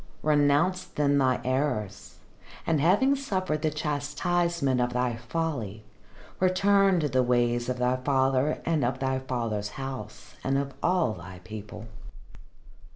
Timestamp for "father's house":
9.19-10.33